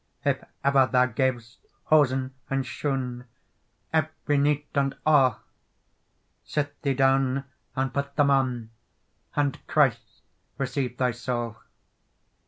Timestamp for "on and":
8.31-9.59